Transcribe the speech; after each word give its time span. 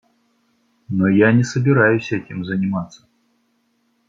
Но 0.89 1.07
я 1.07 1.31
не 1.31 1.43
собираюсь 1.43 2.11
этим 2.11 2.43
заниматься. 2.43 3.07